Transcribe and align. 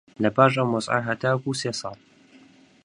لەپاش 0.23 0.53
ئەم 0.59 0.69
وەزعە 0.75 0.99
هەتاکوو 1.07 1.59
سێ 1.61 1.71
ساڵ 1.81 1.97